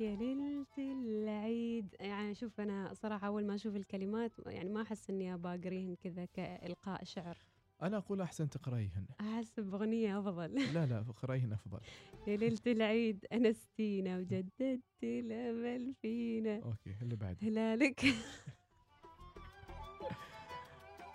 يا 0.00 0.16
ليلة 0.16 0.66
العيد. 0.78 1.96
يعني 2.00 2.34
شوف 2.34 2.60
أنا 2.60 2.94
صراحة 2.94 3.26
أول 3.26 3.46
ما 3.46 3.54
أشوف 3.54 3.76
الكلمات 3.76 4.32
يعني 4.46 4.68
ما 4.68 4.82
أحس 4.82 5.10
إني 5.10 5.34
أقريهن 5.34 5.96
كذا 6.04 6.24
كإلقاء 6.24 7.04
شعر. 7.04 7.38
أنا 7.82 7.96
أقول 7.96 8.20
أحسن 8.20 8.50
تقرأيهن 8.50 9.06
أحس 9.20 9.60
بأغنية 9.60 10.18
أفضل. 10.18 10.54
لا 10.74 10.86
لا 10.86 10.98
اقرأيهن 11.00 11.52
أفضل. 11.52 11.80
يا 12.26 12.36
ليلة 12.36 12.60
العيد 12.66 13.26
أنستينا 13.32 14.18
وجددت 14.18 14.82
الأمل 15.02 15.94
فينا 16.02 16.56
أوكي 16.64 16.94
اللي 17.02 17.16
بعد 17.16 17.36
هلالك 17.42 18.04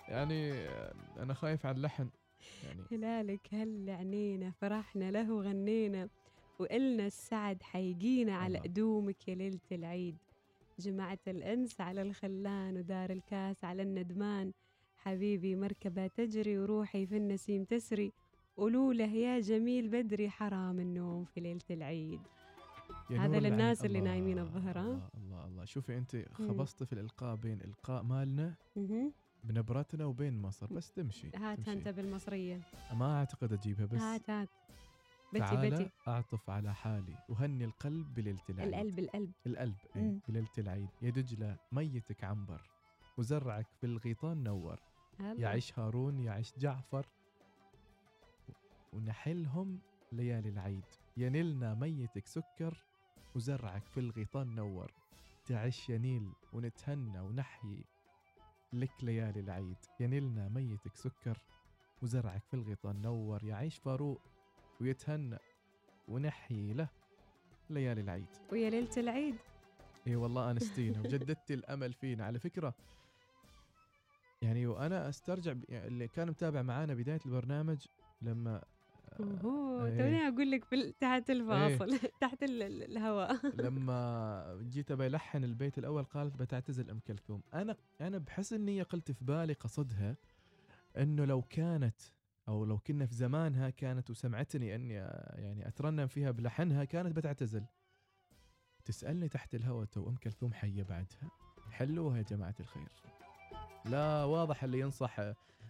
يعني 0.08 0.52
أنا 1.18 1.34
خايف 1.34 1.66
على 1.66 1.76
اللحن. 1.76 2.08
يعني 2.64 2.82
هلالك 2.92 3.54
هل 3.54 3.90
عنينا 3.90 4.50
فرحنا 4.50 5.10
له 5.10 5.32
وغنينا. 5.32 6.08
وإلنا 6.62 7.06
السعد 7.06 7.62
حيجينا 7.62 8.36
على. 8.36 8.58
قدومك 8.58 9.28
يا 9.28 9.34
ليلة 9.34 9.68
العيد 9.72 10.16
جمعت 10.78 11.28
الأنس 11.28 11.80
على 11.80 12.02
الخلان 12.02 12.76
ودار 12.76 13.10
الكاس 13.10 13.64
على 13.64 13.82
الندمان 13.82 14.52
حبيبي 14.96 15.56
مركبة 15.56 16.06
تجري 16.06 16.58
وروحي 16.58 17.06
في 17.06 17.16
النسيم 17.16 17.64
تسري 17.64 18.12
قولوا 18.56 18.94
له 18.94 19.12
يا 19.12 19.40
جميل 19.40 19.88
بدري 19.88 20.30
حرام 20.30 20.80
النوم 20.80 21.24
في 21.24 21.40
ليلة 21.40 21.68
العيد 21.70 22.20
هذا. 23.10 23.40
للناس 23.40 23.84
اللي 23.84 23.98
الله، 23.98 24.10
نايمين 24.10 24.38
الظهر،؟ 24.38 24.80
الله 24.80 25.08
الله 25.16 25.46
الله 25.46 25.64
شوفي 25.64 25.98
أنت 25.98 26.16
خبصتي 26.32 26.86
في 26.86 26.92
الإلقاء 26.92 27.36
بين 27.36 27.60
إلقاء 27.60 28.02
مالنا. 28.02 28.54
بنبرتنا 29.44 30.04
وبين 30.04 30.42
مصر 30.42 30.66
بس 30.66 30.92
تمشي 30.92 31.30
هات 31.34 31.58
تمشي. 31.58 31.72
أنت 31.72 31.88
بالمصرية 31.88 32.60
ما 32.92 33.18
أعتقد 33.18 33.52
أجيبها 33.52 33.86
بس 33.86 34.00
هات 34.00 34.30
هات 34.30 34.48
بتي 35.32 35.38
تعالى 35.38 35.70
بتي 35.70 35.90
أعطف 36.08 36.50
على 36.50 36.74
حالي. 36.74 37.18
وهني 37.28 37.64
القلب 37.64 38.14
بليله 38.14 38.40
العيد 38.50 38.74
القلب 38.74 38.98
القلب. 38.98 39.32
القلب. 39.46 39.76
اي 39.96 40.20
بليله 40.28 40.48
العيد 40.58 40.88
يا 41.02 41.10
دجله 41.10 41.56
ميتك 41.72 42.24
عنبر. 42.24 42.70
وزرعك 43.18 43.66
في 43.80 43.86
الغيطان 43.86 44.42
نور. 44.42 44.80
يعيش 45.20 45.78
هارون 45.78 46.18
يعيش 46.18 46.52
جعفر. 46.58 47.06
ونحلهم 48.92 49.78
ليالي 50.12 50.48
العيد. 50.48 50.84
ينلنا 51.16 51.74
ميتك 51.74 52.26
سكر. 52.26 52.84
وزرعك 53.34 53.86
في 53.86 54.00
الغيطان 54.00 54.54
نور. 54.54 54.92
تعيش 55.44 55.90
يا 55.90 55.98
نيل 55.98 56.32
ونتهنى 56.52 57.20
ونحيي 57.20 57.84
لك 58.72 59.04
ليالي 59.04 59.40
العيد. 59.40 59.76
ينلنا 60.00 60.48
ميتك 60.48 60.96
سكر. 60.96 61.38
وزرعك 62.02 62.42
في 62.44 62.54
الغيطان 62.54 63.02
نور. 63.02 63.44
يعيش 63.44 63.78
فاروق. 63.78 64.31
ويتهنى 64.82 65.38
ونحيي 66.08 66.72
له 66.72 66.88
ليالي 67.70 68.00
العيد. 68.00 68.26
ويا 68.52 68.70
ليلة 68.70 68.90
العيد. 68.96 69.36
إي 70.06 70.16
والله 70.16 70.50
انستينا 70.50 71.00
وجددت 71.02 71.50
الأمل 71.50 71.92
فينا. 71.92 72.24
على 72.24 72.38
فكرة 72.38 72.74
يعني 74.42 74.66
وأنا 74.66 75.08
أسترجع 75.08 75.52
ب- 75.52 75.64
يعني 75.68 75.86
اللي 75.88 76.08
كان 76.08 76.28
متابع 76.30 76.62
معانا 76.62 76.94
بداية 76.94 77.20
البرنامج 77.26 77.86
لما 78.22 78.62
اوه 79.20 79.86
إيه. 79.86 79.96
توني 79.98 80.28
أقول 80.28 80.50
لك 80.50 80.64
تحت 81.00 81.30
الفاصل 81.30 81.98
تحت 82.20 82.42
ال- 82.42 82.62
ال- 82.62 82.82
الهواء. 82.82 83.40
لما 83.66 84.58
جيت 84.62 84.90
أبي 84.90 85.06
ألحن 85.06 85.44
البيت 85.44 85.78
الأول 85.78 86.04
قالت 86.04 86.36
بتعتزل 86.36 86.90
أم 86.90 86.98
كلثوم. 87.06 87.42
أنا 87.54 87.76
أنا 88.00 88.18
بحسن 88.18 88.60
نيه 88.60 88.82
قلت 88.82 89.10
في 89.12 89.24
بالي 89.24 89.52
قصدها 89.52 90.16
إنه 90.96 91.24
لو 91.24 91.42
كانت 91.42 92.00
أو 92.48 92.64
لو 92.64 92.78
كنا 92.78 93.06
في 93.06 93.14
زمانها 93.14 93.70
كانت 93.70 94.10
وسمعتني 94.10 94.74
أني 94.74 94.94
يعني 94.94 95.68
اترنم 95.68 96.06
فيها 96.06 96.30
بلحنها 96.30 96.84
كانت 96.84 97.16
بتعتزل. 97.16 97.64
تسألني 98.84 99.28
تحت 99.28 99.54
الهوى 99.54 99.86
تو 99.86 100.08
أم 100.08 100.16
كلثوم 100.16 100.52
حية 100.52 100.82
بعدها؟ 100.82 101.30
حلوها 101.70 102.16
يا 102.16 102.22
جماعة 102.22 102.54
الخير. 102.60 102.88
لا 103.84 104.24
واضح 104.24 104.64
اللي 104.64 104.80
ينصح 104.80 105.20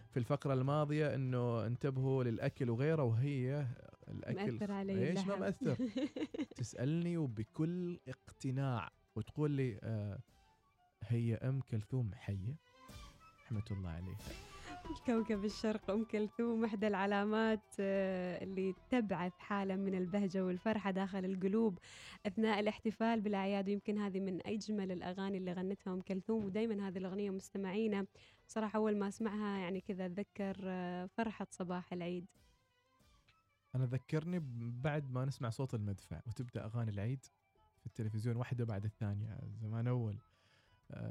في 0.09 0.17
الفقرة 0.17 0.53
الماضية 0.53 1.15
إنه 1.15 1.65
انتبهوا 1.65 2.23
للأكل 2.23 2.69
وغيره 2.69 3.03
وهي 3.03 3.67
الأكل 4.07 4.51
مأثر 4.51 4.71
علي 4.71 5.09
إيش؟ 5.09 5.25
ما. 5.27 5.35
مأثر. 5.35 5.77
تسألني 6.55 7.17
وبكل 7.17 7.99
اقتناع 8.07 8.91
وتقول 9.15 9.51
لي 9.51 9.79
آه 9.83 10.19
هي 11.03 11.35
أم 11.35 11.61
كلثوم 11.61 12.11
حية؟ 12.13 12.55
رحمة 13.45 13.65
الله 13.71 13.89
عليها. 13.89 14.52
كوكب 15.05 15.45
الشرق 15.45 15.91
أم 15.91 16.03
كلثوم 16.03 16.65
إحدى 16.65 16.87
العلامات 16.87 17.75
آه، 17.79 18.43
اللي 18.43 18.75
تبعث 18.89 19.33
حالة 19.37 19.75
من 19.75 19.95
البهجة 19.95 20.45
والفرحة 20.45 20.91
داخل 20.91 21.25
القلوب 21.25 21.79
أثناء 22.25 22.59
الاحتفال 22.59 23.21
بالأعياد. 23.21 23.69
ويمكن 23.69 23.97
هذه 23.97 24.19
من 24.19 24.47
أجمل 24.47 24.91
الأغاني 24.91 25.37
اللي 25.37 25.53
غنتها 25.53 25.93
أم 25.93 26.01
كلثوم 26.01 26.45
ودائما 26.45 26.87
هذه 26.87 26.97
الأغنية 26.97 27.29
مستمعينا. 27.29 28.05
صراحة 28.47 28.77
أول 28.77 28.97
ما 28.97 29.07
أسمعها 29.07 29.57
يعني 29.57 29.81
كذا 29.81 30.05
أتذكر 30.05 30.57
آه، 30.63 31.05
فرحة 31.05 31.47
صباح 31.51 31.93
العيد. 31.93 32.25
أنا 33.75 33.85
ذكرني 33.85 34.39
بعد 34.83 35.11
ما 35.11 35.25
نسمع 35.25 35.49
صوت 35.49 35.73
المدفع 35.73 36.21
وتبدأ 36.27 36.65
أغاني 36.65 36.91
العيد 36.91 37.25
في 37.79 37.85
التلفزيون 37.85 38.35
واحدة 38.35 38.65
بعد 38.65 38.85
الثانية 38.85 39.39
زمان 39.61 39.87
أول. 39.87 40.17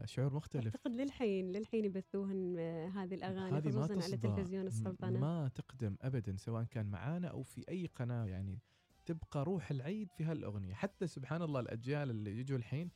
شعور 0.04 0.34
مختلف. 0.34 0.65
أعتقد 0.65 0.91
للحين 0.91 1.53
للحين 1.53 1.84
يبثوهن 1.84 2.56
آه، 2.59 2.88
هذه 2.88 3.15
الأغاني 3.15 3.56
هذه 3.56 3.65
ما 3.65 3.70
خصوصا 3.70 3.93
على 3.93 4.00
تصدى. 4.03 4.28
تلفزيون 4.28 4.66
السلطنة. 4.66 5.20
ما 5.20 5.48
تقدم 5.48 5.97
أبدا 6.00 6.37
سواء 6.37 6.65
كان 6.65 6.87
معانا 6.87 7.28
أو 7.28 7.43
في 7.43 7.65
أي 7.69 7.87
قناة 7.87 8.26
يعني 8.26 8.59
تبقى 9.06 9.44
روح 9.44 9.70
العيد 9.70 10.10
في 10.12 10.25
هالأغنية. 10.25 10.75
حتى 10.75 11.06
سبحان 11.06 11.43
الله 11.43 11.60
الأجيال 11.60 12.10
اللي 12.10 12.38
يجوا 12.38 12.59
الحين 12.59 12.91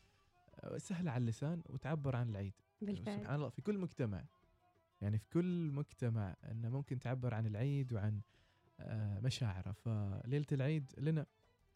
آه، 0.61 0.79
سهلة 0.79 1.11
على 1.11 1.21
اللسان 1.21 1.63
وتعبر 1.67 2.17
عن 2.17 2.29
العيد. 2.29 2.55
بالفعل. 2.83 3.21
سبحان 3.21 3.35
الله 3.35 3.49
في 3.49 3.63
كل 3.63 3.79
مجتمع. 3.79 4.25
يعني 5.01 5.19
في 5.19 5.29
كل 5.29 5.71
مجتمع 5.73 6.37
انه 6.51 6.69
ممكن 6.69 6.99
تعبر 6.99 7.35
عن 7.35 7.47
العيد 7.47 7.93
وعن 7.93 8.21
آه، 8.81 9.21
مشاعره. 9.21 9.73
فليلة 9.73 10.47
العيد 10.53 10.93
لنا 10.99 11.27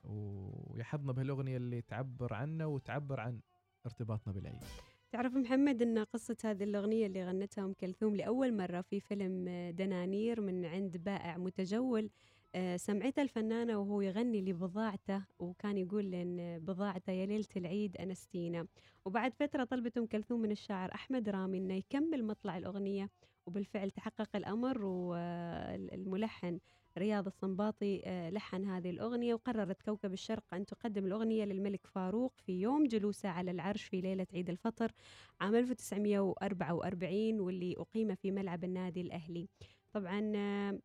ويحظنا 0.05 1.13
بهالأغنية 1.13 1.57
اللي 1.57 1.83
تعبر 1.83 2.35
عنا 2.35 2.67
وتعبر 2.67 3.21
عن 3.21 3.41
ارتباطنا 3.87 4.33
بالعيد. 4.33 4.65
تعرف 5.13 5.35
محمد 5.37 5.83
إن 5.83 5.99
قصة 5.99 6.37
هذه 6.45 6.65
الأغنية 6.65 7.07
اللي 7.07 7.25
غنتها 7.25 7.65
أم 7.65 7.73
كلثوم 7.73 8.17
لأول 8.17 8.57
مرة 8.57 8.81
في 8.81 9.01
فيلم 9.01 9.49
آه، 9.49 9.71
دنانير 9.71 10.41
من 10.41 10.65
عند 10.65 10.97
بائع 10.97 11.37
متجول 11.39 12.11
آه، 12.55 12.77
سمعتها 12.77 13.23
الفنانة 13.23 13.79
وهو 13.79 14.01
يغني 14.01 14.43
لبضاعته 14.43 15.25
وكان 15.39 15.79
يقول 15.79 16.15
إن 16.15 16.59
بضاعته 16.59 17.13
يا 17.13 17.27
ليلة 17.27 17.49
العيد 17.57 17.97
أنستينا. 17.97 18.67
وبعد 19.05 19.35
فترة 19.35 19.65
طلبت 19.65 19.99
أم 19.99 20.07
كلثوم 20.07 20.41
من 20.41 20.51
الشاعر 20.51 20.95
أحمد 20.95 21.29
رامي 21.29 21.59
إنه 21.59 21.75
يكمل 21.75 22.25
مطلع 22.25 22.59
الأغنية 22.59 23.11
وبالفعل 23.47 23.91
تحقق 23.91 24.37
الأمر 24.37 24.85
والملحن 24.85 26.59
رياض 26.99 27.27
الصنباطي 27.27 28.03
آه، 28.05 28.31
لحن 28.31 28.65
هذه 28.65 28.91
الأغنية 28.91 29.35
وقررت 29.35 29.83
كوكب 29.83 30.13
الشرق 30.13 30.55
أن 30.55 30.67
تقدم 30.67 31.07
الأغنية 31.07 31.45
للملك 31.45 31.87
فاروق 31.87 32.35
في 32.37 32.61
يوم 32.61 32.87
جلوسه 32.87 33.29
على 33.29 33.51
العرش 33.51 33.85
في 33.85 34.01
ليلة 34.01 34.27
عيد 34.35 34.51
الفطر 34.51 34.93
عام 35.41 35.55
1944 35.55 37.41
واللي 37.41 37.75
أقيم 37.79 38.15
في 38.15 38.31
ملعب 38.31 38.65
النادي 38.65 39.01
الأهلي. 39.01 39.49
طبعا 39.93 40.33
آه، 40.37 40.79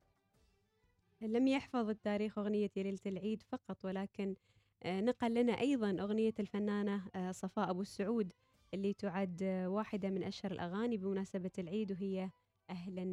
لم 1.22 1.48
يحفظ 1.48 1.90
التاريخ 1.90 2.38
أغنية 2.40 2.70
يا 2.76 2.84
ليلة 2.84 3.00
العيد 3.06 3.44
فقط 3.44 3.86
ولكن 3.86 4.36
آه، 4.84 5.02
نقل 5.02 5.34
لنا 5.34 5.60
أيضا 5.60 6.02
أغنية 6.02 6.34
الفنانة 6.40 7.02
آه، 7.16 7.32
صفاء 7.32 7.70
أبو 7.70 7.82
السعود 7.82 8.34
اللي 8.74 8.94
تعد 8.94 9.40
آه، 9.44 9.70
واحدة 9.70 10.10
من 10.10 10.24
أشهر 10.24 10.52
الأغاني 10.52 10.98
بمناسبة 10.98 11.52
العيد 11.60 11.92
وهي 11.92 12.30
أهلا 12.70 13.04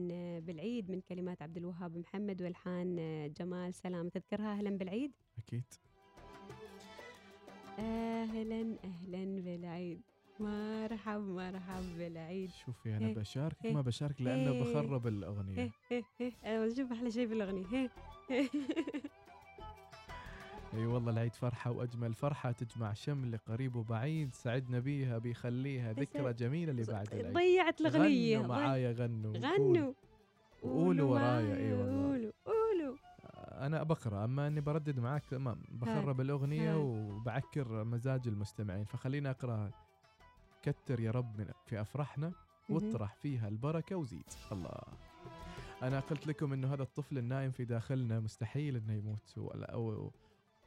بالعيد 0.41 0.91
من 0.91 1.01
كلمات 1.01 1.43
عبد 1.43 1.57
الوهاب 1.57 1.97
محمد 1.97 2.43
والحان 2.43 2.97
جمال 3.39 3.75
سلام. 3.75 4.09
تذكرها 4.09 4.53
أهلا 4.53 4.71
بالعيد؟ 4.79 5.13
أكيد. 5.39 5.65
أهلا 7.79 8.77
أهلا 8.85 9.41
بالعيد. 9.43 10.03
مرحب 10.43 11.21
مرحب 11.21 11.83
بالعيد. 11.99 12.51
شوفي 12.51 12.97
أنا 12.97 13.07
إيه، 13.07 13.15
بشاركك 13.15 13.65
إيه، 13.65 13.75
ما 13.75 13.81
بشارك 13.81 14.23
لأنه 14.23 14.53
إيه. 14.53 14.63
بخرب 14.63 15.07
الأغنية. 15.07 15.59
هيه 15.59 15.71
هيه 15.91 16.03
هيه 16.19 16.33
أنا 16.45 16.75
شوف 16.75 16.93
أحلى 16.93 17.11
شيء 17.11 17.43
هيه. 17.73 17.91
إي 20.75 20.87
والله 20.87 21.13
العيد 21.13 21.35
فرحة 21.35 21.71
وأجمل 21.71 22.15
فرحة 22.15 22.53
تجمع 22.53 22.93
شمل 22.93 23.39
قريب 23.39 23.77
وبعيد 23.77 24.35
سعدنا 24.35 24.79
بيها 24.79 25.19
بيخليها 25.19 25.93
ذكرى 25.93 26.33
جميلة 26.33 26.71
اللي 26.71 26.85
بعد 26.85 27.15
العيد. 27.15 27.35
ضيعت 27.35 27.81
الأغنية. 27.81 28.39
غنوا 28.39 28.49
معايا 28.49 28.93
غنوا 28.93 29.33
غنوا. 29.39 29.93
وقولوا. 30.63 31.11
ورايا، 31.11 31.57
إي 31.57 31.73
والله. 31.73 32.03
قولوا 32.03 32.33
قولوا. 32.45 32.97
أنا 33.67 33.83
بقرأ 33.83 34.25
أما 34.25 34.47
أني 34.47 34.61
بردد 34.61 35.01
معاك 35.01 35.27
تمام 35.27 35.63
بخرب 35.69 36.21
الأغنية. 36.21 36.77
وبعكر 36.77 37.85
مزاج 37.85 38.29
المستمعين 38.29 38.85
فخليني 38.85 39.31
اقرا 39.31 39.71
كتر 40.63 41.01
يا 41.01 41.11
رب 41.11 41.39
من 41.39 41.51
في 41.67 41.81
أفراحنا 41.81 42.33
واطرح 42.69 43.15
فيها 43.15 43.49
البركة 43.49 43.97
وزيد. 43.97 44.25
الله. 44.53 44.81
أنا 45.83 46.01
قلت 46.01 46.27
لكم 46.27 46.53
إنه 46.53 46.75
هذا 46.75 46.83
الطفل 46.83 47.19
النايم 47.19 47.51
في 47.51 47.65
داخلنا 47.65 48.21
مستحيل 48.21 48.77
إنه 48.77 48.93
يموت 48.93 49.39
ولا 49.39 49.73
أو 49.73 50.13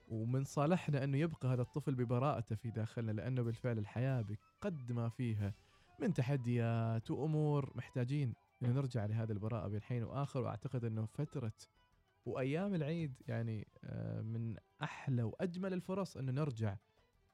ومن 0.07 0.43
صالحنا 0.43 1.03
إنه 1.03 1.17
يبقى 1.17 1.47
هذا 1.47 1.61
الطفل 1.61 1.95
ببراءته 1.95 2.55
في 2.55 2.71
داخلنا 2.71 3.11
لأنه 3.11 3.41
بالفعل 3.41 3.77
الحياة 3.77 4.21
بقد 4.21 4.91
ما 4.91 5.09
فيها 5.09 5.53
من 5.99 6.13
تحديات 6.13 7.11
وأمور 7.11 7.71
محتاجين. 7.75 8.33
إنه 8.63 8.73
نرجع 8.73 9.05
لهذه 9.05 9.31
البراءة 9.31 9.67
بين 9.67 9.81
حين 9.81 10.03
وآخر 10.03 10.41
وأعتقد 10.41 10.85
إنه 10.85 11.05
فترة 11.05 11.53
وأيام 12.25 12.75
العيد 12.75 13.13
يعني 13.27 13.67
آه، 13.83 14.21
من 14.21 14.55
أحلى 14.83 15.23
وأجمل 15.23 15.73
الفرص 15.73 16.17
إنه 16.17 16.31
نرجع 16.31 16.75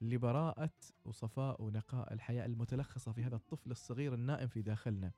لبراءة 0.02 0.70
وصفاء 1.06 1.62
ونقاء 1.62 2.14
الحياة 2.14 2.46
المتلخصة 2.46 3.12
في 3.12 3.24
هذا 3.24 3.36
الطفل 3.36 3.72
الصغير 3.72 4.14
النائم 4.14 4.48
في 4.48 4.62
داخلنا 4.62 5.12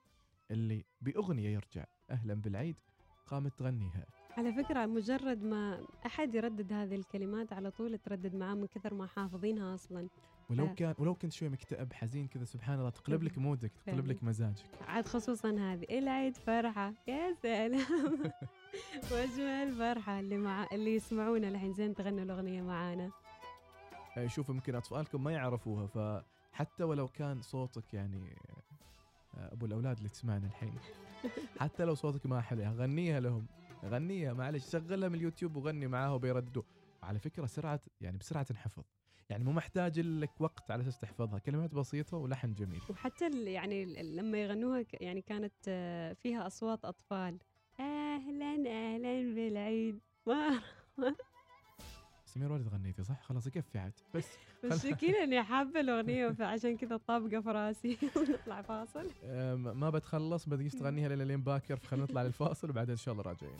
اللي 0.50 0.84
بأغنية 1.00 1.48
يرجع. 1.48 1.84
أهلا 2.10 2.34
بالعيد 2.34 2.76
قامت 3.26 3.58
تغنيها. 3.58 4.06
على 4.36 4.52
فكرة 4.52 4.86
مجرد 4.86 5.42
ما 5.42 5.86
أحد 6.06 6.34
يردد 6.34 6.72
هذه 6.72 6.94
الكلمات 6.94 7.52
على 7.52 7.70
طول 7.70 7.98
تردد 7.98 8.34
معاه 8.34 8.54
من 8.54 8.66
كثر 8.66 8.94
ما 8.94 9.06
حافظينها 9.06 9.74
أصلا. 9.74 10.08
ولو. 10.50 10.74
كان 10.74 10.94
ولو 10.98 11.14
كنت 11.14 11.32
شوي 11.32 11.48
مكتئب 11.48 11.92
حزين 11.92 12.28
كذا 12.28 12.44
سبحان 12.44 12.78
الله 12.78 12.90
تقلب 12.90 13.22
لك 13.22 13.38
مودك 13.38 13.72
تقلب. 13.86 14.06
لك 14.06 14.24
مزاجك. 14.24 14.64
عاد 14.88 15.08
خصوصا 15.08 15.50
هذه. 15.50 15.98
العيد 15.98 16.36
فرحة. 16.36 16.94
يا 17.08 17.34
سلام. 17.42 18.22
واجمل 19.12 19.72
فرحة 19.72 20.20
اللي 20.20 20.36
مع 20.36 20.66
اللي 20.72 20.94
يسمعونا 20.94 21.48
الحين. 21.48 21.72
زين 21.72 21.94
تغنوا 21.94 22.24
الأغنية 22.24 22.62
معانا. 22.62 23.10
آه، 24.16 24.26
شوف 24.26 24.48
يمكن 24.48 24.74
أطفالكم 24.74 25.24
ما 25.24 25.32
يعرفوها 25.32 25.86
فحتى 25.86 26.84
ولو 26.84 27.08
كان 27.08 27.42
صوتك 27.42 27.94
يعني 27.94 28.36
آه، 29.36 29.52
أبو 29.52 29.66
الأولاد 29.66 29.96
اللي 29.96 30.08
تسمعنا 30.08 30.46
الحين 30.46 30.74
حتى 31.60 31.84
لو 31.84 31.94
صوتك 31.94 32.26
ما 32.26 32.40
حلو 32.40 32.62
غنيها 32.62 33.20
لهم 33.20 33.46
غنيها 33.84 34.32
معلش 34.32 34.70
شغلها 34.70 35.08
من 35.08 35.14
اليوتيوب 35.14 35.56
وغني 35.56 35.86
معاها 35.86 36.10
وبيرددوا. 36.10 36.62
وعلى 37.02 37.18
فكرة 37.18 37.46
سرعة 37.46 37.80
يعني 38.00 38.18
بسرعة 38.18 38.42
تنحفظ 38.42 38.82
يعني 39.30 39.44
مو 39.44 39.52
محتاج 39.52 40.00
لك 40.00 40.40
وقت 40.40 40.70
على 40.70 40.82
أساس 40.82 40.98
تحفظها 40.98 41.38
كلمات 41.38 41.74
بسيطة 41.74 42.16
ولحن 42.16 42.54
جميل. 42.54 42.80
وحتى 42.90 43.30
يعني 43.44 44.02
لما 44.02 44.38
يغنوها 44.38 44.84
يعني 44.92 45.22
كانت 45.22 45.52
آه، 45.68 46.12
فيها 46.12 46.46
أصوات 46.46 46.84
أطفال. 46.84 47.38
أهلا 47.80 48.54
أهلا 48.94 49.34
بالعيد. 49.34 50.00
ما 50.26 50.60
سمير 52.34 52.52
ولد 52.52 52.68
غنيتي 52.68 53.02
صح؟ 53.02 53.22
خلاص 53.22 53.46
يكفي 53.46 53.78
عاد. 53.78 53.92
بس 54.14 54.26
مشكلة 54.64 55.24
إني 55.24 55.42
حابة 55.50 55.80
الأغنية 55.80 56.28
فعشان 56.28 56.76
كذا 56.76 56.96
طابقة 56.96 57.40
في 57.40 57.48
رأسي. 57.50 57.98
ونطلع 58.16 58.62
فاصل. 58.62 59.10
ما 59.56 59.90
بتخلص 59.90 60.48
بديش 60.48 60.72
تغنيها 60.72 61.08
لين 61.08 61.22
لين 61.22 61.42
باكر 61.42 61.76
فخلينا 61.76 62.04
نطلع 62.04 62.22
للفاصل 62.22 62.70
وبعدين 62.70 62.90
إن 62.90 62.96
شاء 62.96 63.12
الله 63.12 63.24
راجعين. 63.24 63.56